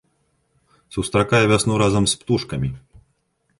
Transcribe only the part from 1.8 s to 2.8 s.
разам з птушкамі!